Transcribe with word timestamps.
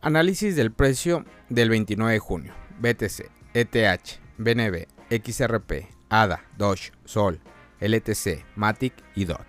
Análisis 0.00 0.54
del 0.54 0.70
precio 0.70 1.24
del 1.48 1.70
29 1.70 2.12
de 2.12 2.18
junio. 2.20 2.54
BTC, 2.78 3.28
ETH, 3.52 4.20
BNB, 4.38 4.86
XRP, 5.10 5.88
ADA, 6.08 6.44
Doge, 6.56 6.92
Sol, 7.04 7.40
LTC, 7.80 8.44
Matic 8.54 8.94
y 9.16 9.24
DOT. 9.24 9.44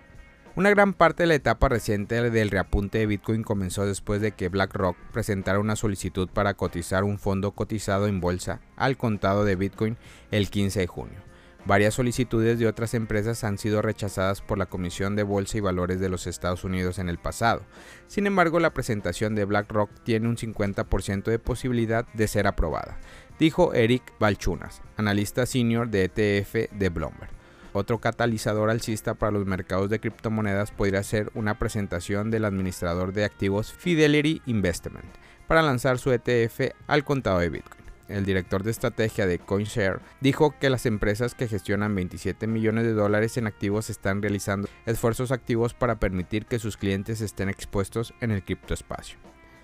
Una 0.56 0.70
gran 0.70 0.92
parte 0.92 1.22
de 1.22 1.28
la 1.28 1.36
etapa 1.36 1.68
reciente 1.68 2.30
del 2.30 2.50
reapunte 2.50 2.98
de 2.98 3.06
Bitcoin 3.06 3.44
comenzó 3.44 3.86
después 3.86 4.20
de 4.20 4.32
que 4.32 4.48
BlackRock 4.48 4.96
presentara 5.12 5.60
una 5.60 5.76
solicitud 5.76 6.28
para 6.28 6.54
cotizar 6.54 7.04
un 7.04 7.20
fondo 7.20 7.52
cotizado 7.52 8.08
en 8.08 8.20
bolsa 8.20 8.60
al 8.74 8.96
contado 8.96 9.44
de 9.44 9.54
Bitcoin 9.54 9.98
el 10.32 10.50
15 10.50 10.80
de 10.80 10.86
junio. 10.88 11.20
Varias 11.66 11.94
solicitudes 11.94 12.58
de 12.58 12.66
otras 12.66 12.94
empresas 12.94 13.44
han 13.44 13.58
sido 13.58 13.82
rechazadas 13.82 14.40
por 14.40 14.56
la 14.56 14.66
Comisión 14.66 15.14
de 15.14 15.22
Bolsa 15.22 15.58
y 15.58 15.60
Valores 15.60 16.00
de 16.00 16.08
los 16.08 16.26
Estados 16.26 16.64
Unidos 16.64 16.98
en 16.98 17.08
el 17.08 17.18
pasado. 17.18 17.62
Sin 18.06 18.26
embargo, 18.26 18.60
la 18.60 18.72
presentación 18.72 19.34
de 19.34 19.44
BlackRock 19.44 19.90
tiene 20.02 20.28
un 20.28 20.36
50% 20.36 21.24
de 21.24 21.38
posibilidad 21.38 22.06
de 22.14 22.28
ser 22.28 22.46
aprobada, 22.46 22.98
dijo 23.38 23.74
Eric 23.74 24.02
Balchunas, 24.18 24.80
analista 24.96 25.44
senior 25.44 25.90
de 25.90 26.04
ETF 26.04 26.72
de 26.72 26.88
Bloomberg. 26.88 27.30
Otro 27.72 27.98
catalizador 27.98 28.70
alcista 28.70 29.14
para 29.14 29.30
los 29.30 29.46
mercados 29.46 29.90
de 29.90 30.00
criptomonedas 30.00 30.72
podría 30.72 31.02
ser 31.02 31.30
una 31.34 31.58
presentación 31.58 32.30
del 32.30 32.46
administrador 32.46 33.12
de 33.12 33.24
activos 33.24 33.72
Fidelity 33.72 34.42
Investment 34.46 35.04
para 35.46 35.62
lanzar 35.62 35.98
su 35.98 36.10
ETF 36.10 36.72
al 36.88 37.04
contado 37.04 37.38
de 37.38 37.50
Bitcoin 37.50 37.79
el 38.10 38.24
director 38.24 38.62
de 38.62 38.70
estrategia 38.70 39.26
de 39.26 39.38
CoinShare, 39.38 40.00
dijo 40.20 40.54
que 40.58 40.70
las 40.70 40.86
empresas 40.86 41.34
que 41.34 41.48
gestionan 41.48 41.94
27 41.94 42.46
millones 42.46 42.84
de 42.84 42.92
dólares 42.92 43.36
en 43.36 43.46
activos 43.46 43.90
están 43.90 44.22
realizando 44.22 44.68
esfuerzos 44.86 45.32
activos 45.32 45.74
para 45.74 45.98
permitir 45.98 46.46
que 46.46 46.58
sus 46.58 46.76
clientes 46.76 47.20
estén 47.20 47.48
expuestos 47.48 48.14
en 48.20 48.30
el 48.30 48.44
criptoespacio. 48.44 49.18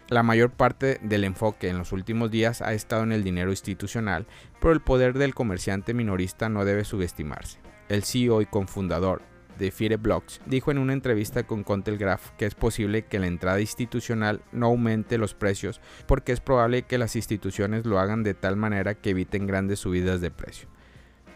La 0.09 0.23
mayor 0.23 0.53
parte 0.53 1.01
del 1.03 1.25
enfoque 1.25 1.69
en 1.69 1.79
los 1.79 1.91
últimos 1.91 2.31
días 2.31 2.63
ha 2.63 2.73
estado 2.75 3.03
en 3.03 3.11
el 3.11 3.25
dinero 3.25 3.51
institucional, 3.51 4.27
pero 4.61 4.73
el 4.73 4.81
poder 4.81 5.19
del 5.19 5.35
comerciante 5.35 5.95
minorista 5.95 6.49
no 6.49 6.65
debe 6.65 6.85
subestimarse. 6.85 7.59
El 7.88 8.05
CEO 8.05 8.41
y 8.41 8.47
cofundador 8.47 9.23
de 9.59 9.71
Fireblocks 9.71 10.40
dijo 10.46 10.71
en 10.71 10.79
una 10.79 10.93
entrevista 10.93 11.45
con 11.45 11.65
Contelgraph 11.65 12.30
que 12.38 12.46
es 12.46 12.54
posible 12.54 13.04
que 13.04 13.18
la 13.18 13.26
entrada 13.26 13.60
institucional 13.60 14.43
no 14.52 14.66
aumente 14.66 15.18
los 15.18 15.35
precios 15.35 15.80
porque 16.07 16.32
es 16.32 16.40
probable 16.40 16.82
que 16.82 16.98
las 16.98 17.16
instituciones 17.16 17.87
lo 17.87 17.98
hagan 17.98 18.23
de 18.23 18.35
tal 18.35 18.57
manera 18.57 18.95
que 18.95 19.10
eviten 19.10 19.46
grandes 19.46 19.80
subidas 19.80 20.21
de 20.21 20.30
precio. 20.30 20.68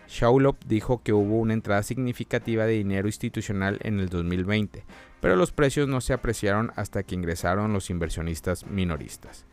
Shaulop 0.08 0.56
dijo 0.66 1.02
que 1.04 1.12
hubo 1.12 1.38
una 1.38 1.54
entrada 1.54 1.84
significativa 1.84 2.66
de 2.66 2.72
dinero 2.72 3.06
institucional 3.06 3.78
en 3.82 4.00
el 4.00 4.08
2020, 4.08 4.84
pero 5.20 5.36
los 5.36 5.52
precios 5.52 5.86
no 5.88 6.00
se 6.00 6.12
apreciaron 6.12 6.72
hasta 6.74 7.04
que 7.04 7.14
ingresaron 7.14 7.72
los 7.72 7.90
inversionistas 7.90 8.66
minoristas. 8.66 9.46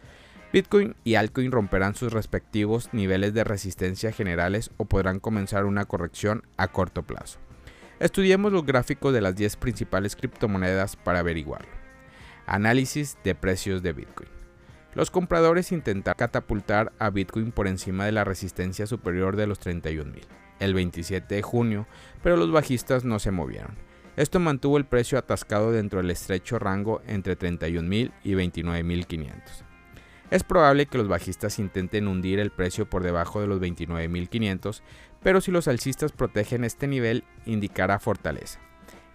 Bitcoin 0.51 0.95
y 1.03 1.15
altcoin 1.15 1.51
romperán 1.51 1.93
sus 1.93 2.11
respectivos 2.11 2.89
niveles 2.91 3.33
de 3.33 3.43
resistencia 3.43 4.11
generales 4.11 4.71
o 4.77 4.85
podrán 4.85 5.19
comenzar 5.19 5.65
una 5.65 5.85
corrección 5.85 6.43
a 6.57 6.69
corto 6.69 7.03
plazo. 7.03 7.37
Estudiemos 7.99 8.51
los 8.51 8.65
gráficos 8.65 9.13
de 9.13 9.21
las 9.21 9.35
10 9.35 9.55
principales 9.57 10.15
criptomonedas 10.15 10.95
para 10.95 11.19
averiguarlo. 11.19 11.71
Análisis 12.45 13.17
de 13.23 13.35
precios 13.35 13.81
de 13.83 13.93
Bitcoin. 13.93 14.29
Los 14.93 15.11
compradores 15.11 15.71
intentaron 15.71 16.17
catapultar 16.17 16.91
a 16.99 17.09
Bitcoin 17.09 17.51
por 17.51 17.67
encima 17.67 18.05
de 18.05 18.11
la 18.11 18.23
resistencia 18.23 18.87
superior 18.87 19.35
de 19.35 19.47
los 19.47 19.59
31.000 19.59 20.21
el 20.59 20.73
27 20.73 21.35
de 21.35 21.41
junio, 21.41 21.87
pero 22.23 22.37
los 22.37 22.51
bajistas 22.51 23.03
no 23.03 23.19
se 23.19 23.31
movieron. 23.31 23.75
Esto 24.15 24.39
mantuvo 24.39 24.77
el 24.77 24.85
precio 24.85 25.17
atascado 25.17 25.71
dentro 25.71 26.01
del 26.01 26.09
estrecho 26.09 26.57
rango 26.57 27.01
entre 27.05 27.37
31.000 27.37 28.11
y 28.23 28.33
29.500. 28.33 29.67
Es 30.29 30.43
probable 30.43 30.87
que 30.87 30.97
los 30.97 31.07
bajistas 31.07 31.57
intenten 31.59 32.07
hundir 32.07 32.39
el 32.39 32.51
precio 32.51 32.89
por 32.89 33.03
debajo 33.03 33.39
de 33.39 33.47
los 33.47 33.61
29.500, 33.61 34.81
pero 35.21 35.41
si 35.41 35.51
los 35.51 35.67
alcistas 35.67 36.11
protegen 36.11 36.63
este 36.63 36.87
nivel, 36.87 37.23
indicará 37.45 37.99
fortaleza. 37.99 38.59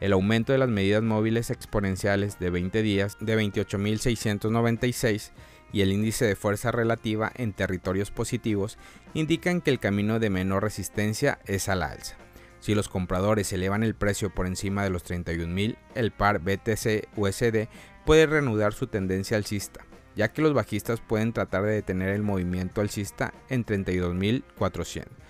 El 0.00 0.12
aumento 0.12 0.52
de 0.52 0.58
las 0.58 0.68
medidas 0.68 1.02
móviles 1.02 1.50
exponenciales 1.50 2.38
de 2.40 2.50
20 2.50 2.82
días 2.82 3.16
de 3.20 3.38
28.696 3.38 5.30
y 5.72 5.82
el 5.82 5.92
índice 5.92 6.24
de 6.24 6.36
fuerza 6.36 6.72
relativa 6.72 7.30
en 7.36 7.52
territorios 7.52 8.10
positivos 8.10 8.78
indican 9.14 9.60
que 9.60 9.70
el 9.70 9.78
camino 9.78 10.18
de 10.18 10.28
menor 10.30 10.64
resistencia 10.64 11.38
es 11.46 11.68
a 11.68 11.76
la 11.76 11.86
alza. 11.86 12.16
Si 12.58 12.74
los 12.74 12.88
compradores 12.88 13.52
elevan 13.52 13.82
el 13.82 13.94
precio 13.94 14.30
por 14.32 14.46
encima 14.46 14.84
de 14.84 14.90
los 14.90 15.04
31.000, 15.04 15.76
el 15.94 16.12
par 16.12 16.40
BTC-USD 16.40 17.68
puede 18.04 18.26
reanudar 18.26 18.72
su 18.72 18.86
tendencia 18.86 19.36
alcista, 19.36 19.84
ya 20.14 20.32
que 20.32 20.42
los 20.42 20.52
bajistas 20.52 21.00
pueden 21.00 21.32
tratar 21.32 21.64
de 21.64 21.72
detener 21.72 22.10
el 22.10 22.22
movimiento 22.22 22.80
alcista 22.80 23.34
en 23.48 23.64
32.400. 23.64 25.21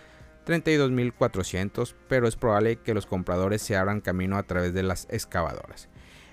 32.400, 0.44 1.94
pero 2.08 2.26
es 2.28 2.36
probable 2.36 2.76
que 2.76 2.94
los 2.94 3.06
compradores 3.06 3.62
se 3.62 3.76
abran 3.76 4.00
camino 4.00 4.36
a 4.36 4.42
través 4.42 4.75
de 4.75 4.82
las 4.82 5.06
excavadoras. 5.10 5.88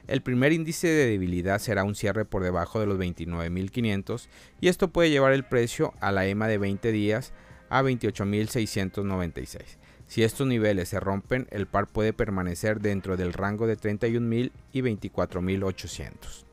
El 0.07 0.21
primer 0.21 0.51
índice 0.53 0.87
de 0.87 1.05
debilidad 1.05 1.59
será 1.59 1.83
un 1.83 1.93
cierre 1.93 2.25
por 2.25 2.43
debajo 2.43 2.79
de 2.79 2.87
los 2.87 2.97
29.500 2.97 4.27
y 4.59 4.67
esto 4.67 4.87
puede 4.87 5.11
llevar 5.11 5.33
el 5.33 5.43
precio 5.43 5.93
a 5.99 6.11
la 6.11 6.25
EMA 6.25 6.47
de 6.47 6.57
20 6.57 6.91
días 6.91 7.31
a 7.69 7.83
28.696. 7.83 9.77
Si 10.07 10.23
estos 10.23 10.47
niveles 10.47 10.89
se 10.89 10.99
rompen, 10.99 11.47
el 11.51 11.67
par 11.67 11.85
puede 11.85 12.13
permanecer 12.13 12.81
dentro 12.81 13.17
del 13.17 13.33
rango 13.33 13.67
de 13.67 13.77
31.000 13.77 14.51
y 14.73 14.81
24.800. 14.81 16.45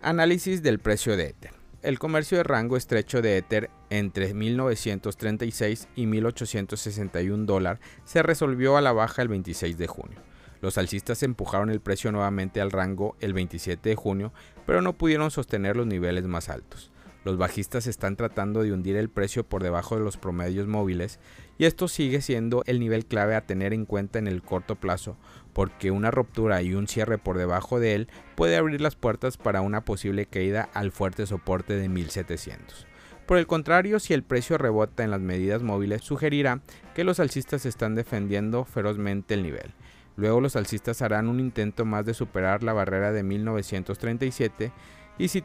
Análisis 0.00 0.62
del 0.62 0.78
precio 0.78 1.16
de 1.16 1.26
Ether 1.26 1.59
el 1.82 1.98
comercio 1.98 2.38
de 2.38 2.44
rango 2.44 2.76
estrecho 2.76 3.22
de 3.22 3.38
Ether 3.38 3.70
entre 3.88 4.34
1936 4.34 5.88
y 5.96 6.06
1861 6.06 7.44
dólares 7.46 7.80
se 8.04 8.22
resolvió 8.22 8.76
a 8.76 8.80
la 8.80 8.92
baja 8.92 9.22
el 9.22 9.28
26 9.28 9.78
de 9.78 9.86
junio. 9.86 10.18
Los 10.60 10.76
alcistas 10.76 11.22
empujaron 11.22 11.70
el 11.70 11.80
precio 11.80 12.12
nuevamente 12.12 12.60
al 12.60 12.70
rango 12.70 13.16
el 13.20 13.32
27 13.32 13.88
de 13.88 13.96
junio, 13.96 14.32
pero 14.66 14.82
no 14.82 14.92
pudieron 14.92 15.30
sostener 15.30 15.76
los 15.76 15.86
niveles 15.86 16.24
más 16.24 16.50
altos. 16.50 16.90
Los 17.22 17.36
bajistas 17.36 17.86
están 17.86 18.16
tratando 18.16 18.62
de 18.62 18.72
hundir 18.72 18.96
el 18.96 19.10
precio 19.10 19.44
por 19.44 19.62
debajo 19.62 19.94
de 19.96 20.02
los 20.02 20.16
promedios 20.16 20.66
móviles 20.66 21.18
y 21.58 21.66
esto 21.66 21.86
sigue 21.86 22.22
siendo 22.22 22.62
el 22.66 22.80
nivel 22.80 23.04
clave 23.04 23.34
a 23.34 23.46
tener 23.46 23.74
en 23.74 23.84
cuenta 23.84 24.18
en 24.18 24.26
el 24.26 24.42
corto 24.42 24.76
plazo, 24.76 25.18
porque 25.52 25.90
una 25.90 26.10
ruptura 26.10 26.62
y 26.62 26.72
un 26.72 26.88
cierre 26.88 27.18
por 27.18 27.36
debajo 27.36 27.78
de 27.78 27.94
él 27.94 28.08
puede 28.36 28.56
abrir 28.56 28.80
las 28.80 28.96
puertas 28.96 29.36
para 29.36 29.60
una 29.60 29.84
posible 29.84 30.24
caída 30.24 30.70
al 30.72 30.92
fuerte 30.92 31.26
soporte 31.26 31.74
de 31.74 31.90
1700. 31.90 32.86
Por 33.26 33.36
el 33.36 33.46
contrario, 33.46 34.00
si 34.00 34.14
el 34.14 34.22
precio 34.22 34.56
rebota 34.56 35.04
en 35.04 35.10
las 35.10 35.20
medidas 35.20 35.62
móviles, 35.62 36.02
sugerirá 36.02 36.62
que 36.94 37.04
los 37.04 37.20
alcistas 37.20 37.66
están 37.66 37.94
defendiendo 37.94 38.64
ferozmente 38.64 39.34
el 39.34 39.42
nivel. 39.42 39.74
Luego 40.16 40.40
los 40.40 40.56
alcistas 40.56 41.00
harán 41.02 41.28
un 41.28 41.38
intento 41.38 41.84
más 41.84 42.04
de 42.04 42.14
superar 42.14 42.62
la 42.62 42.72
barrera 42.72 43.12
de 43.12 43.22
1937 43.22 44.72
y 45.20 45.28
si, 45.28 45.44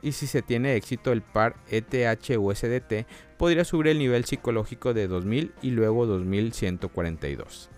y 0.00 0.12
si 0.12 0.26
se 0.26 0.40
tiene 0.40 0.74
éxito 0.74 1.12
el 1.12 1.20
par 1.20 1.56
ETH-USDT 1.70 3.04
podría 3.36 3.62
subir 3.64 3.88
el 3.88 3.98
nivel 3.98 4.24
psicológico 4.24 4.94
de 4.94 5.06
2000 5.06 5.52
y 5.60 5.70
luego 5.72 6.06
2142. 6.06 7.68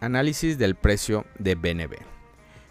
Análisis 0.00 0.58
del 0.58 0.74
precio 0.74 1.24
de 1.38 1.54
BNB. 1.54 1.96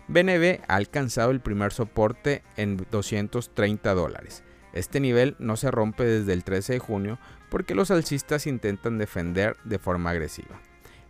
BNB 0.09 0.61
ha 0.67 0.75
alcanzado 0.75 1.31
el 1.31 1.39
primer 1.39 1.73
soporte 1.73 2.43
en 2.55 2.77
230 2.77 3.93
dólares. 3.95 4.43
Este 4.73 4.99
nivel 4.99 5.35
no 5.39 5.57
se 5.57 5.71
rompe 5.71 6.03
desde 6.03 6.33
el 6.33 6.43
13 6.43 6.73
de 6.73 6.79
junio 6.79 7.17
porque 7.49 7.73
los 7.73 7.89
alcistas 7.89 8.45
intentan 8.45 8.99
defender 8.99 9.57
de 9.63 9.79
forma 9.79 10.11
agresiva. 10.11 10.61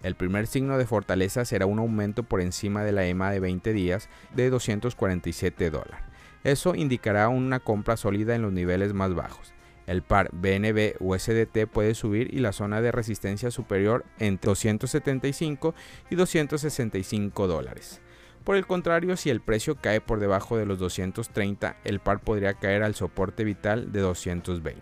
El 0.04 0.16
primer 0.16 0.48
signo 0.48 0.78
de 0.78 0.86
fortaleza 0.86 1.44
será 1.44 1.66
un 1.66 1.80
aumento 1.80 2.24
por 2.24 2.40
encima 2.40 2.86
de 2.86 2.94
la 2.94 3.06
EMA 3.06 3.30
de 3.32 3.42
20 3.42 3.74
días 3.74 4.08
de 4.34 4.50
247 4.50 5.70
dólares. 5.70 6.07
Eso 6.44 6.76
indicará 6.76 7.30
una 7.30 7.60
compra 7.60 7.98
sólida 7.98 8.36
en 8.36 8.42
los 8.42 8.54
niveles 8.54 8.94
más 8.94 9.14
bajos. 9.14 9.54
El 9.88 10.02
par 10.02 10.30
BNB 10.34 10.96
USDT 11.00 11.66
puede 11.72 11.96
subir 11.96 12.34
y 12.34 12.40
la 12.40 12.52
zona 12.52 12.82
de 12.82 12.92
resistencia 12.92 13.52
superior 13.52 14.06
entre 14.20 14.50
275 14.50 15.74
y 16.10 16.16
265 16.16 17.48
dólares. 17.48 18.02
Por 18.44 18.56
el 18.56 18.66
contrario, 18.66 19.18
si 19.18 19.30
el 19.30 19.42
precio 19.42 19.76
cae 19.76 20.02
por 20.02 20.20
debajo 20.20 20.58
de 20.58 20.66
los 20.66 20.80
230, 20.80 21.78
el 21.84 22.00
par 22.00 22.22
podría 22.22 22.54
caer 22.54 22.84
al 22.84 22.96
soporte 22.96 23.44
vital 23.44 23.92
de 23.92 24.02
220. 24.02 24.82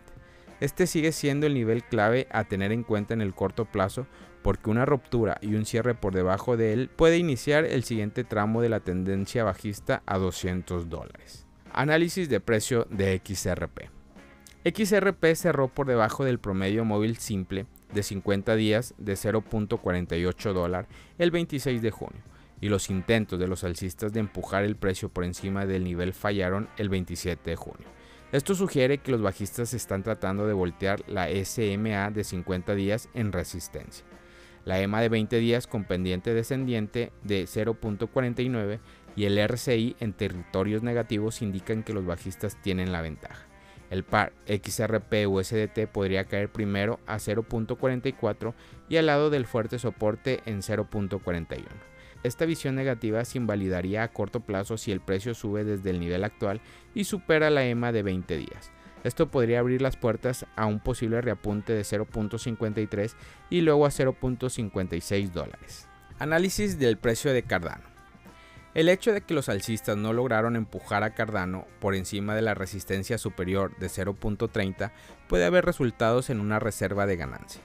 Este 0.60 0.88
sigue 0.88 1.12
siendo 1.12 1.48
el 1.48 1.54
nivel 1.54 1.84
clave 1.84 2.28
a 2.32 2.44
tener 2.44 2.72
en 2.72 2.84
cuenta 2.84 3.14
en 3.14 3.22
el 3.22 3.34
corto 3.34 3.66
plazo 3.66 4.08
porque 4.46 4.70
una 4.70 4.86
ruptura 4.86 5.40
y 5.42 5.56
un 5.56 5.66
cierre 5.66 5.96
por 5.96 6.14
debajo 6.14 6.56
de 6.56 6.72
él 6.72 6.88
puede 6.96 7.18
iniciar 7.18 7.66
el 7.66 7.84
siguiente 7.84 8.24
tramo 8.24 8.62
de 8.62 8.70
la 8.70 8.80
tendencia 8.80 9.44
bajista 9.44 10.04
a 10.06 10.20
200 10.20 10.88
dólares. 10.88 11.48
Análisis 11.74 12.30
de 12.30 12.40
precio 12.40 12.86
de 12.92 13.20
XRP. 13.26 13.90
XRP 14.64 15.34
cerró 15.34 15.68
por 15.68 15.88
debajo 15.88 16.26
del 16.26 16.38
promedio 16.38 16.86
móvil 16.86 17.18
simple 17.18 17.66
de 17.92 18.04
50 18.04 18.56
días 18.56 18.94
de 19.00 19.14
0.48 19.14 20.54
dólar 20.54 20.88
el 21.18 21.32
26 21.32 21.82
de 21.82 21.90
junio 21.90 22.22
y 22.62 22.70
los 22.70 22.92
intentos 22.92 23.40
de 23.40 23.48
los 23.48 23.64
alcistas 23.64 24.14
de 24.14 24.20
empujar 24.20 24.64
el 24.64 24.76
precio 24.76 25.10
por 25.10 25.24
encima 25.24 25.66
del 25.66 25.84
nivel 25.84 26.14
fallaron 26.14 26.70
el 26.78 26.90
27 26.90 27.50
de 27.50 27.56
junio. 27.56 27.88
Esto 28.32 28.54
sugiere 28.54 29.00
que 29.00 29.10
los 29.10 29.24
bajistas 29.24 29.74
están 29.74 30.04
tratando 30.04 30.46
de 30.46 30.54
voltear 30.54 31.02
la 31.08 31.30
SMA 31.44 32.12
de 32.12 32.24
50 32.24 32.76
días 32.76 33.10
en 33.16 33.32
resistencia. 33.32 34.06
La 34.66 34.82
EMA 34.82 35.00
de 35.00 35.10
20 35.10 35.38
días 35.38 35.68
con 35.68 35.86
pendiente 35.86 36.34
descendiente 36.34 37.12
de 37.24 37.44
0.49 37.44 38.80
y 39.16 39.26
el 39.26 39.38
RCI 39.38 39.96
en 40.00 40.14
territorios 40.14 40.82
negativos 40.82 41.44
indican 41.44 41.84
que 41.84 41.94
los 41.94 42.06
bajistas 42.06 42.60
tienen 42.62 42.92
la 42.92 43.02
ventaja. 43.02 43.46
El 43.92 44.04
par 44.04 44.34
XRP 44.48 45.28
USDT 45.28 45.88
podría 45.92 46.26
caer 46.26 46.52
primero 46.52 47.00
a 47.06 47.18
0.44 47.18 48.56
y 48.90 48.98
al 48.98 49.06
lado 49.06 49.30
del 49.30 49.46
fuerte 49.46 49.78
soporte 49.78 50.42
en 50.48 50.62
0.41. 50.62 51.64
Esta 52.24 52.46
visión 52.46 52.74
negativa 52.74 53.24
se 53.24 53.38
invalidaría 53.38 54.02
a 54.02 54.08
corto 54.08 54.40
plazo 54.40 54.78
si 54.78 54.92
el 54.92 55.00
precio 55.00 55.36
sube 55.36 55.64
desde 55.64 55.92
el 55.92 56.00
nivel 56.00 56.24
actual 56.24 56.60
y 56.96 57.04
supera 57.04 57.52
la 57.52 57.64
EMA 57.66 57.92
de 57.92 58.02
20 58.02 58.38
días. 58.38 58.72
Esto 59.06 59.30
podría 59.30 59.60
abrir 59.60 59.84
las 59.84 59.98
puertas 59.98 60.48
a 60.56 60.66
un 60.66 60.80
posible 60.80 61.22
reapunte 61.22 61.74
de 61.74 61.84
0.53 61.84 63.14
y 63.52 63.62
luego 63.62 63.86
a 63.86 63.90
0.56 63.90 65.32
dólares. 65.32 65.88
Análisis 66.18 66.80
del 66.80 66.98
precio 66.98 67.32
de 67.32 67.44
Cardano. 67.44 67.84
El 68.74 68.90
hecho 68.90 69.14
de 69.14 69.22
que 69.22 69.36
los 69.36 69.48
alcistas 69.48 69.96
no 69.96 70.12
lograron 70.12 70.56
empujar 70.56 71.04
a 71.04 71.14
Cardano 71.14 71.68
por 71.80 71.94
encima 71.94 72.34
de 72.34 72.42
la 72.42 72.56
resistencia 72.56 73.20
superior 73.20 73.78
de 73.78 73.90
0.30 73.90 74.92
puede 75.28 75.46
haber 75.46 75.66
resultados 75.66 76.32
en 76.32 76.40
una 76.40 76.58
reserva 76.58 77.06
de 77.06 77.16
ganancia. 77.16 77.62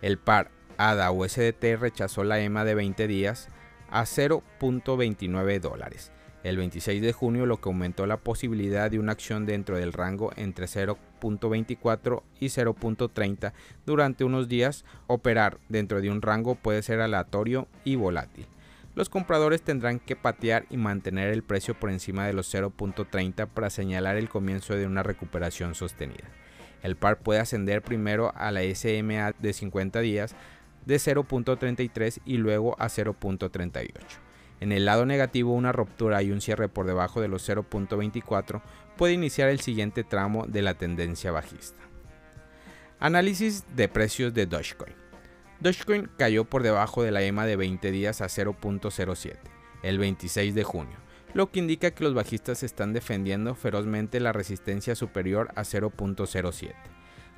El 0.00 0.16
par 0.16 0.50
ADA 0.78 1.12
USDT 1.12 1.76
rechazó 1.78 2.24
la 2.24 2.40
EMA 2.40 2.64
de 2.64 2.74
20 2.74 3.06
días 3.06 3.48
a 3.90 4.04
0.29 4.04 5.60
dólares 5.60 6.10
el 6.44 6.58
26 6.58 7.02
de 7.02 7.12
junio, 7.12 7.46
lo 7.46 7.60
que 7.60 7.70
aumentó 7.70 8.06
la 8.06 8.18
posibilidad 8.18 8.90
de 8.90 8.98
una 8.98 9.12
acción 9.12 9.46
dentro 9.46 9.78
del 9.78 9.94
rango 9.94 10.30
entre 10.36 10.66
0.24 10.66 12.22
y 12.38 12.46
0.30 12.46 13.52
durante 13.86 14.24
unos 14.24 14.46
días. 14.46 14.84
Operar 15.06 15.58
dentro 15.68 16.00
de 16.00 16.10
un 16.10 16.22
rango 16.22 16.54
puede 16.54 16.82
ser 16.82 17.00
aleatorio 17.00 17.66
y 17.82 17.96
volátil. 17.96 18.46
Los 18.94 19.08
compradores 19.08 19.62
tendrán 19.62 19.98
que 19.98 20.14
patear 20.14 20.66
y 20.70 20.76
mantener 20.76 21.32
el 21.32 21.42
precio 21.42 21.74
por 21.74 21.90
encima 21.90 22.26
de 22.26 22.34
los 22.34 22.54
0.30 22.54 23.48
para 23.48 23.70
señalar 23.70 24.16
el 24.16 24.28
comienzo 24.28 24.76
de 24.76 24.86
una 24.86 25.02
recuperación 25.02 25.74
sostenida. 25.74 26.28
El 26.82 26.96
par 26.96 27.18
puede 27.18 27.40
ascender 27.40 27.80
primero 27.80 28.32
a 28.36 28.52
la 28.52 28.60
SMA 28.74 29.32
de 29.38 29.52
50 29.54 30.00
días 30.00 30.36
de 30.84 30.96
0.33 30.96 32.20
y 32.26 32.36
luego 32.36 32.76
a 32.78 32.88
0.38. 32.88 34.23
En 34.60 34.72
el 34.72 34.84
lado 34.84 35.06
negativo, 35.06 35.52
una 35.52 35.72
ruptura 35.72 36.22
y 36.22 36.30
un 36.30 36.40
cierre 36.40 36.68
por 36.68 36.86
debajo 36.86 37.20
de 37.20 37.28
los 37.28 37.48
0.24 37.48 38.62
puede 38.96 39.12
iniciar 39.12 39.48
el 39.48 39.60
siguiente 39.60 40.04
tramo 40.04 40.46
de 40.46 40.62
la 40.62 40.74
tendencia 40.74 41.32
bajista. 41.32 41.82
Análisis 43.00 43.64
de 43.74 43.88
precios 43.88 44.32
de 44.32 44.46
Dogecoin. 44.46 44.94
Dogecoin 45.60 46.08
cayó 46.16 46.44
por 46.44 46.62
debajo 46.62 47.02
de 47.02 47.10
la 47.10 47.22
EMA 47.22 47.46
de 47.46 47.56
20 47.56 47.90
días 47.90 48.20
a 48.20 48.26
0.07 48.26 49.36
el 49.82 49.98
26 49.98 50.54
de 50.54 50.64
junio, 50.64 50.96
lo 51.34 51.50
que 51.50 51.58
indica 51.58 51.90
que 51.90 52.04
los 52.04 52.14
bajistas 52.14 52.62
están 52.62 52.92
defendiendo 52.92 53.54
ferozmente 53.54 54.18
la 54.18 54.32
resistencia 54.32 54.94
superior 54.94 55.50
a 55.56 55.62
0.07. 55.62 56.74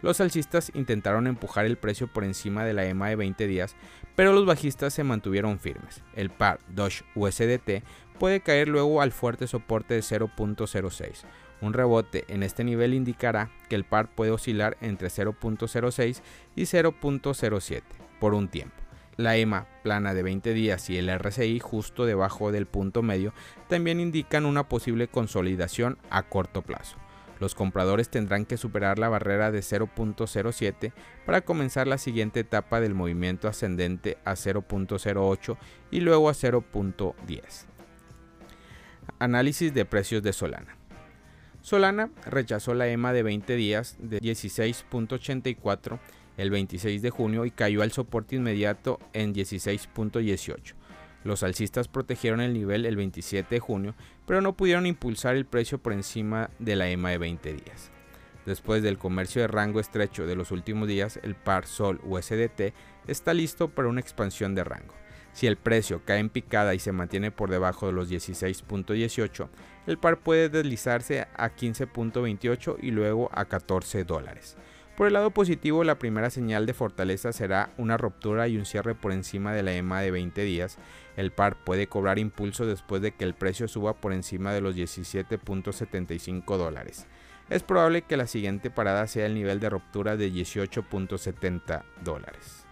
Los 0.06 0.20
alcistas 0.20 0.70
intentaron 0.72 1.26
empujar 1.26 1.66
el 1.66 1.78
precio 1.78 2.06
por 2.06 2.22
encima 2.22 2.64
de 2.64 2.72
la 2.72 2.86
EMA 2.86 3.08
de 3.08 3.16
20 3.16 3.48
días, 3.48 3.74
pero 4.14 4.32
los 4.32 4.46
bajistas 4.46 4.94
se 4.94 5.02
mantuvieron 5.02 5.58
firmes. 5.58 6.00
El 6.14 6.30
par 6.30 6.60
Doge 6.68 7.02
USDT 7.16 7.82
puede 8.16 8.38
caer 8.38 8.68
luego 8.68 9.02
al 9.02 9.10
fuerte 9.10 9.48
soporte 9.48 9.94
de 9.94 10.02
0.06. 10.02 11.24
Un 11.60 11.72
rebote 11.72 12.24
en 12.28 12.44
este 12.44 12.62
nivel 12.62 12.94
indicará 12.94 13.50
que 13.68 13.74
el 13.74 13.82
par 13.82 14.14
puede 14.14 14.30
oscilar 14.30 14.76
entre 14.80 15.08
0.06 15.08 16.22
y 16.54 16.62
0.07 16.62 17.82
por 18.20 18.34
un 18.34 18.46
tiempo. 18.46 18.76
La 19.16 19.36
EMA 19.36 19.66
plana 19.82 20.14
de 20.14 20.22
20 20.22 20.54
días 20.54 20.88
y 20.88 20.98
el 20.98 21.10
RSI 21.18 21.58
justo 21.58 22.06
debajo 22.06 22.52
del 22.52 22.66
punto 22.66 23.02
medio 23.02 23.32
también 23.68 23.98
indican 23.98 24.46
una 24.46 24.68
posible 24.68 25.08
consolidación 25.08 25.98
a 26.10 26.22
corto 26.22 26.62
plazo. 26.62 26.96
Los 27.38 27.54
compradores 27.54 28.08
tendrán 28.08 28.46
que 28.46 28.56
superar 28.56 28.98
la 28.98 29.08
barrera 29.08 29.50
de 29.50 29.60
0.07 29.60 30.92
para 31.24 31.42
comenzar 31.42 31.86
la 31.86 31.98
siguiente 31.98 32.40
etapa 32.40 32.80
del 32.80 32.94
movimiento 32.94 33.48
ascendente 33.48 34.18
a 34.24 34.32
0.08 34.32 35.56
y 35.90 36.00
luego 36.00 36.28
a 36.28 36.32
0.10. 36.32 37.66
Análisis 39.18 39.72
de 39.74 39.84
precios 39.84 40.22
de 40.22 40.32
Solana. 40.32 40.76
Solana 41.60 42.10
rechazó 42.24 42.74
la 42.74 42.88
EMA 42.88 43.12
de 43.12 43.22
20 43.22 43.56
días 43.56 43.96
de 43.98 44.20
16.84 44.20 45.98
el 46.36 46.50
26 46.50 47.02
de 47.02 47.10
junio 47.10 47.44
y 47.44 47.50
cayó 47.50 47.82
al 47.82 47.92
soporte 47.92 48.36
inmediato 48.36 48.98
en 49.12 49.34
16.18 49.34 50.74
los 51.26 51.42
alcistas 51.42 51.88
protegieron 51.88 52.40
el 52.40 52.52
nivel 52.52 52.86
el 52.86 52.96
27 52.96 53.54
de 53.54 53.60
junio, 53.60 53.94
pero 54.26 54.40
no 54.40 54.56
pudieron 54.56 54.86
impulsar 54.86 55.36
el 55.36 55.44
precio 55.44 55.78
por 55.78 55.92
encima 55.92 56.50
de 56.58 56.76
la 56.76 56.88
EMA 56.88 57.10
de 57.10 57.18
20 57.18 57.52
días. 57.52 57.90
Después 58.46 58.82
del 58.82 58.96
comercio 58.96 59.42
de 59.42 59.48
rango 59.48 59.80
estrecho 59.80 60.26
de 60.26 60.36
los 60.36 60.52
últimos 60.52 60.86
días, 60.86 61.18
el 61.22 61.34
par 61.34 61.66
Sol 61.66 62.00
USDT 62.04 62.72
está 63.08 63.34
listo 63.34 63.68
para 63.68 63.88
una 63.88 64.00
expansión 64.00 64.54
de 64.54 64.62
rango. 64.62 64.94
Si 65.32 65.46
el 65.46 65.56
precio 65.56 66.00
cae 66.04 66.20
en 66.20 66.30
picada 66.30 66.74
y 66.74 66.78
se 66.78 66.92
mantiene 66.92 67.30
por 67.30 67.50
debajo 67.50 67.86
de 67.86 67.92
los 67.92 68.10
16.18, 68.10 69.48
el 69.86 69.98
par 69.98 70.20
puede 70.20 70.48
deslizarse 70.48 71.26
a 71.36 71.54
15.28 71.54 72.76
y 72.80 72.90
luego 72.90 73.28
a 73.34 73.44
14 73.44 74.04
dólares. 74.04 74.56
Por 74.96 75.06
el 75.06 75.12
lado 75.12 75.30
positivo, 75.30 75.84
la 75.84 75.98
primera 75.98 76.30
señal 76.30 76.64
de 76.64 76.72
fortaleza 76.72 77.30
será 77.30 77.70
una 77.76 77.98
ruptura 77.98 78.48
y 78.48 78.56
un 78.56 78.64
cierre 78.64 78.94
por 78.94 79.12
encima 79.12 79.52
de 79.52 79.62
la 79.62 79.74
EMA 79.74 80.00
de 80.00 80.10
20 80.10 80.42
días. 80.42 80.78
El 81.18 81.32
par 81.32 81.62
puede 81.64 81.86
cobrar 81.86 82.18
impulso 82.18 82.64
después 82.64 83.02
de 83.02 83.12
que 83.12 83.24
el 83.24 83.34
precio 83.34 83.68
suba 83.68 83.92
por 83.92 84.14
encima 84.14 84.54
de 84.54 84.62
los 84.62 84.74
17.75 84.74 86.56
dólares. 86.56 87.06
Es 87.50 87.62
probable 87.62 88.02
que 88.02 88.16
la 88.16 88.26
siguiente 88.26 88.70
parada 88.70 89.06
sea 89.06 89.26
el 89.26 89.34
nivel 89.34 89.60
de 89.60 89.68
ruptura 89.68 90.16
de 90.16 90.32
18.70 90.32 91.82
dólares. 92.02 92.64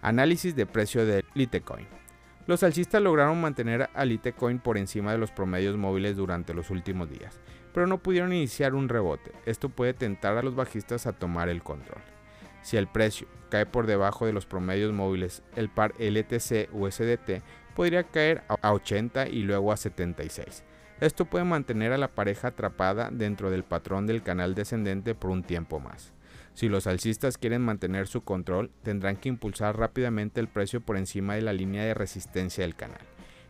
Análisis 0.00 0.56
de 0.56 0.64
precio 0.64 1.04
de 1.04 1.26
Litecoin. 1.34 1.99
Los 2.46 2.62
alcistas 2.62 3.02
lograron 3.02 3.40
mantener 3.40 3.90
a 3.94 4.04
Litecoin 4.04 4.58
por 4.58 4.78
encima 4.78 5.12
de 5.12 5.18
los 5.18 5.30
promedios 5.30 5.76
móviles 5.76 6.16
durante 6.16 6.54
los 6.54 6.70
últimos 6.70 7.08
días 7.10 7.38
pero 7.72 7.86
no 7.86 7.98
pudieron 7.98 8.32
iniciar 8.32 8.74
un 8.74 8.88
rebote. 8.88 9.32
Esto 9.46 9.68
puede 9.68 9.94
tentar 9.94 10.36
a 10.36 10.42
los 10.42 10.54
bajistas 10.54 11.06
a 11.06 11.12
tomar 11.12 11.48
el 11.48 11.62
control. 11.62 12.02
Si 12.62 12.76
el 12.76 12.86
precio 12.86 13.26
cae 13.48 13.66
por 13.66 13.86
debajo 13.86 14.26
de 14.26 14.32
los 14.32 14.46
promedios 14.46 14.92
móviles, 14.92 15.42
el 15.56 15.68
par 15.68 15.94
LTC 15.98 16.68
USDT 16.72 17.42
podría 17.74 18.04
caer 18.04 18.42
a 18.48 18.72
80 18.72 19.28
y 19.28 19.42
luego 19.42 19.72
a 19.72 19.76
76. 19.76 20.64
Esto 21.00 21.24
puede 21.24 21.44
mantener 21.44 21.92
a 21.92 21.98
la 21.98 22.08
pareja 22.08 22.48
atrapada 22.48 23.08
dentro 23.10 23.50
del 23.50 23.64
patrón 23.64 24.06
del 24.06 24.22
canal 24.22 24.54
descendente 24.54 25.14
por 25.14 25.30
un 25.30 25.42
tiempo 25.42 25.80
más. 25.80 26.12
Si 26.54 26.68
los 26.68 26.86
alcistas 26.86 27.38
quieren 27.38 27.62
mantener 27.62 28.06
su 28.06 28.22
control, 28.22 28.70
tendrán 28.82 29.16
que 29.16 29.28
impulsar 29.28 29.78
rápidamente 29.78 30.40
el 30.40 30.48
precio 30.48 30.80
por 30.80 30.96
encima 30.96 31.34
de 31.34 31.42
la 31.42 31.52
línea 31.52 31.84
de 31.84 31.94
resistencia 31.94 32.64
del 32.64 32.74
canal. 32.74 33.00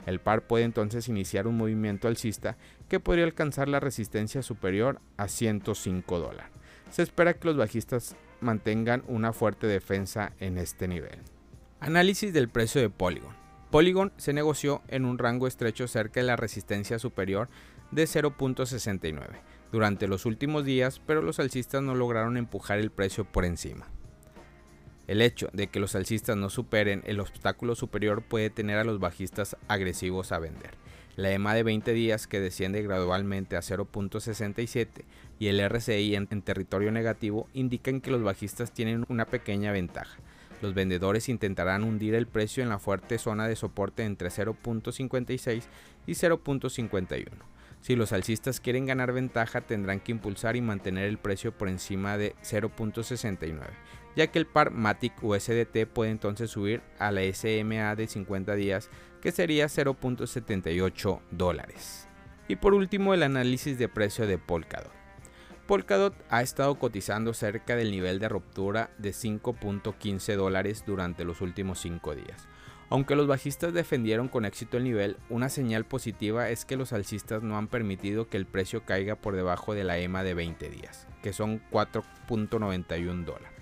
El 0.07 0.21
par 0.21 0.47
puede 0.47 0.65
entonces 0.65 1.09
iniciar 1.09 1.47
un 1.47 1.57
movimiento 1.57 2.09
alcista 2.09 2.57
que 2.89 3.01
podría 3.01 3.25
alcanzar 3.25 3.69
la 3.69 3.81
resistencia 3.81 4.43
superior 4.43 5.01
a 5.17 5.29
105 5.29 6.19
dólares. 6.19 6.51
Se 6.91 7.03
espera 7.03 7.35
que 7.35 7.47
los 7.47 7.57
bajistas 7.57 8.17
mantengan 8.41 9.05
una 9.07 9.33
fuerte 9.33 9.67
defensa 9.67 10.33
en 10.41 10.59
este 10.59 10.89
nivel. 10.89 11.19
Análisis 11.81 12.33
del 12.33 12.49
precio 12.49 12.81
de 12.81 12.91
Polygon. 12.91 13.35
Polygon 13.71 14.13
se 14.17 14.33
negoció 14.33 14.83
en 14.89 15.05
un 15.05 15.19
rango 15.19 15.47
estrecho 15.47 15.87
cerca 15.87 16.21
de 16.21 16.27
la 16.27 16.37
resistencia 16.37 16.99
superior 16.99 17.49
de 17.91 18.05
0.69 18.05 19.41
durante 19.73 20.09
los 20.09 20.27
últimos 20.27 20.65
días, 20.65 21.01
pero 21.07 21.23
los 21.23 21.39
alcistas 21.39 21.83
no 21.83 21.95
lograron 21.95 22.37
empujar 22.37 22.79
el 22.79 22.91
precio 22.91 23.25
por 23.25 23.45
encima. 23.45 23.87
El 25.07 25.23
hecho 25.23 25.49
de 25.53 25.67
que 25.67 25.81
los 25.81 25.95
alcistas 25.95 26.37
no 26.37 26.51
superen 26.51 27.03
el 27.05 27.19
obstáculo 27.19 27.75
superior 27.75 28.23
puede 28.23 28.49
tener 28.49 28.79
a 28.79 28.85
los 28.85 29.01
bajistas 29.01 29.57
agresivos 29.67 30.31
a 30.31 30.39
vender. 30.39 30.71
La 31.17 31.33
EMA 31.33 31.55
de 31.55 31.65
20 31.65 31.93
días 31.93 32.27
que 32.27 32.41
desciende 32.41 32.83
gradualmente 32.83 33.57
a 33.57 33.61
0.67 33.61 35.05
y 35.41 35.49
el 35.49 35.59
RCI 35.59 36.15
en, 36.15 36.29
en 36.31 36.43
territorio 36.43 36.93
negativo 36.93 37.49
indican 37.53 38.01
que 38.01 38.13
los 38.13 38.23
bajistas 38.23 38.73
tienen 38.73 39.05
una 39.09 39.27
pequeña 39.27 39.73
ventaja. 39.73 40.17
Los 40.63 40.75
vendedores 40.75 41.29
intentarán 41.29 41.85
hundir 41.85 42.15
el 42.15 42.27
precio 42.27 42.63
en 42.63 42.69
la 42.69 42.79
fuerte 42.79 43.19
zona 43.19 43.49
de 43.49 43.57
soporte 43.57 44.05
entre 44.05 44.29
0.56 44.29 45.65
y 46.07 46.13
0.51. 46.13 47.27
Si 47.81 47.97
los 47.97 48.13
alcistas 48.13 48.61
quieren 48.61 48.87
ganar 48.87 49.13
ventaja 49.13 49.63
tendrán 49.63 50.01
que 50.01 50.13
impulsar 50.13 50.57
y 50.57 50.61
mantener 50.61 51.07
el 51.07 51.19
precio 51.19 51.57
por 51.57 51.69
encima 51.69 52.19
de 52.19 52.35
0.69 52.43 53.71
ya 54.17 54.27
que 54.27 54.39
el 54.39 54.47
par 54.47 54.71
Matic 54.71 55.23
USDT 55.23 55.87
puede 55.93 56.11
entonces 56.11 56.51
subir 56.51 56.83
a 56.99 57.11
la 57.11 57.23
SMA 57.33 57.95
de 57.97 58.07
50 58.07 58.55
días, 58.55 58.91
que 59.21 59.33
sería 59.33 59.67
0.78 59.67 61.21
dólares. 61.31 62.09
Y 62.49 62.57
por 62.57 62.75
último, 62.75 63.15
el 63.15 63.23
análisis 63.23 63.79
de 63.79 63.89
precio 63.89 64.27
de 64.27 64.39
Polkadot. 64.39 64.93
Polkadot 65.67 66.15
ha 66.31 66.43
estado 66.43 66.77
cotizando 66.81 67.33
cerca 67.33 67.77
del 67.77 67.93
nivel 67.93 68.19
de 68.19 68.29
ruptura 68.29 68.91
de 68.99 69.11
5.15 69.11 70.35
dólares 70.35 70.83
durante 70.85 71.25
los 71.25 71.41
últimos 71.41 71.79
5 71.81 72.17
días. 72.17 72.49
Aunque 72.93 73.15
los 73.15 73.29
bajistas 73.29 73.73
defendieron 73.73 74.27
con 74.27 74.45
éxito 74.45 74.77
el 74.77 74.83
nivel, 74.83 75.17
una 75.29 75.49
señal 75.49 75.85
positiva 75.85 76.49
es 76.51 76.65
que 76.65 76.77
los 76.77 76.93
alcistas 76.93 77.41
no 77.41 77.57
han 77.57 77.69
permitido 77.69 78.29
que 78.29 78.37
el 78.37 78.47
precio 78.47 78.85
caiga 78.85 79.15
por 79.15 79.37
debajo 79.37 79.75
de 79.75 79.85
la 79.85 79.99
EMA 79.99 80.25
de 80.25 80.35
20 80.35 80.69
días, 80.71 81.07
que 81.23 81.33
son 81.33 81.63
4.91 81.71 83.25
dólares. 83.25 83.53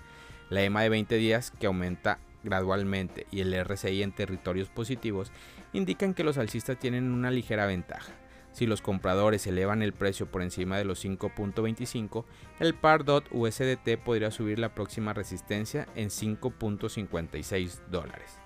La 0.49 0.63
EMA 0.63 0.81
de 0.81 0.89
20 0.89 1.15
días, 1.17 1.51
que 1.51 1.67
aumenta 1.67 2.17
gradualmente, 2.43 3.27
y 3.29 3.41
el 3.41 3.53
RSI 3.63 4.01
en 4.01 4.13
territorios 4.13 4.69
positivos, 4.69 5.31
indican 5.73 6.15
que 6.15 6.23
los 6.23 6.39
alcistas 6.39 6.79
tienen 6.79 7.11
una 7.11 7.29
ligera 7.29 7.67
ventaja. 7.67 8.11
Si 8.51 8.65
los 8.65 8.81
compradores 8.81 9.45
elevan 9.45 9.83
el 9.83 9.93
precio 9.93 10.25
por 10.25 10.41
encima 10.41 10.79
de 10.79 10.85
los 10.85 11.05
5.25, 11.05 12.25
el 12.59 12.73
par 12.73 13.05
DOT 13.05 13.27
USDT 13.29 13.99
podría 14.03 14.31
subir 14.31 14.57
la 14.57 14.73
próxima 14.73 15.13
resistencia 15.13 15.87
en 15.93 16.09
5.56 16.09 17.85
dólares. 17.91 18.39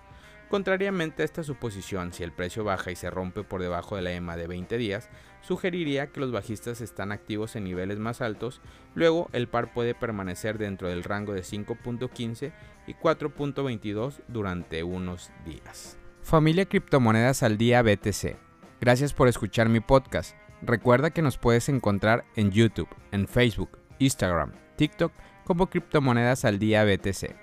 Contrariamente 0.53 1.23
a 1.23 1.25
esta 1.25 1.41
suposición, 1.41 2.13
si 2.13 2.21
el 2.21 2.31
precio 2.31 2.63
baja 2.63 2.91
y 2.91 2.95
se 2.95 3.09
rompe 3.09 3.41
por 3.43 3.59
debajo 3.59 3.95
de 3.95 4.03
la 4.03 4.11
EMA 4.11 4.37
de 4.37 4.45
20 4.45 4.77
días, 4.77 5.09
sugeriría 5.41 6.11
que 6.11 6.19
los 6.19 6.31
bajistas 6.31 6.79
están 6.79 7.11
activos 7.11 7.55
en 7.55 7.63
niveles 7.63 7.97
más 7.97 8.21
altos, 8.21 8.61
luego 8.93 9.31
el 9.33 9.47
par 9.47 9.73
puede 9.73 9.95
permanecer 9.95 10.59
dentro 10.59 10.89
del 10.89 11.03
rango 11.03 11.33
de 11.33 11.41
5.15 11.41 12.53
y 12.85 12.93
4.22 12.93 14.19
durante 14.27 14.83
unos 14.83 15.31
días. 15.43 15.97
Familia 16.21 16.65
Criptomonedas 16.65 17.41
al 17.41 17.57
Día 17.57 17.81
BTC. 17.81 18.37
Gracias 18.79 19.11
por 19.11 19.27
escuchar 19.29 19.69
mi 19.69 19.79
podcast. 19.79 20.35
Recuerda 20.61 21.09
que 21.09 21.23
nos 21.23 21.39
puedes 21.39 21.67
encontrar 21.67 22.25
en 22.35 22.51
YouTube, 22.51 22.89
en 23.11 23.27
Facebook, 23.27 23.79
Instagram, 23.97 24.51
TikTok 24.75 25.13
como 25.45 25.71
Criptomonedas 25.71 26.45
al 26.45 26.59
Día 26.59 26.85
BTC. 26.85 27.42